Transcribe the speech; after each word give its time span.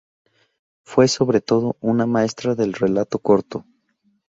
Fue, 0.83 1.07
sobre 1.07 1.41
todo, 1.41 1.75
una 1.79 2.07
maestra 2.07 2.55
del 2.55 2.73
relato 2.73 3.19
corto. 3.19 3.67